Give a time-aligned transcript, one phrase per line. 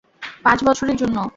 [0.45, 1.17] পাঁচ বছরের জন্য।